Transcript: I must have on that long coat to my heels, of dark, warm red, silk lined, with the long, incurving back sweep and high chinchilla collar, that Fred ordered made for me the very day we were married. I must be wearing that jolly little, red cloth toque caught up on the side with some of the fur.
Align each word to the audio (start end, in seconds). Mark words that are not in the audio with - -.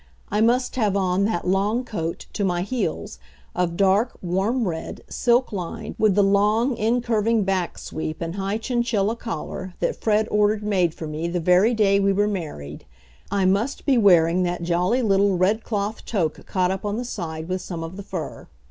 I 0.31 0.41
must 0.41 0.77
have 0.77 0.97
on 0.97 1.25
that 1.25 1.45
long 1.45 1.83
coat 1.85 2.25
to 2.33 2.43
my 2.43 2.63
heels, 2.63 3.19
of 3.55 3.77
dark, 3.77 4.17
warm 4.23 4.67
red, 4.67 5.03
silk 5.07 5.51
lined, 5.53 5.93
with 5.99 6.15
the 6.15 6.23
long, 6.23 6.75
incurving 6.75 7.43
back 7.43 7.77
sweep 7.77 8.19
and 8.19 8.33
high 8.35 8.57
chinchilla 8.57 9.15
collar, 9.15 9.75
that 9.79 10.01
Fred 10.01 10.27
ordered 10.31 10.63
made 10.63 10.95
for 10.95 11.05
me 11.05 11.27
the 11.27 11.39
very 11.39 11.75
day 11.75 11.99
we 11.99 12.13
were 12.13 12.27
married. 12.27 12.85
I 13.29 13.45
must 13.45 13.85
be 13.85 13.95
wearing 13.99 14.41
that 14.41 14.63
jolly 14.63 15.03
little, 15.03 15.37
red 15.37 15.63
cloth 15.63 16.03
toque 16.03 16.45
caught 16.47 16.71
up 16.71 16.83
on 16.83 16.97
the 16.97 17.05
side 17.05 17.47
with 17.47 17.61
some 17.61 17.83
of 17.83 17.95
the 17.95 18.01
fur. 18.01 18.47